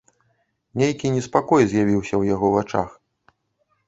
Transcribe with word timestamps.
Нейкі 0.81 1.11
неспакой 1.17 1.63
з'явіўся 1.73 2.13
ў 2.17 2.23
яго 2.33 2.47
вачах. 2.57 2.89